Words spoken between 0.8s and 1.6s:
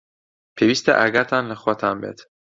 ئاگاتان لە